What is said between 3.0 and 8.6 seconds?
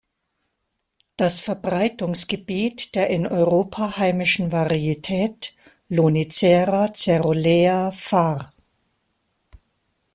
in Europa heimischen Varietät "Lonicera caerulea" var.